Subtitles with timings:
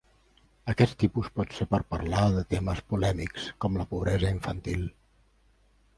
[0.71, 4.87] Aquest tipus pot ser per parlar de temes polèmics, com la pobresa infantil.